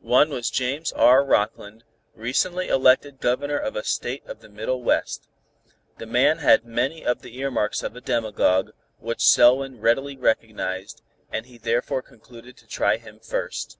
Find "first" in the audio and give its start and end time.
13.20-13.76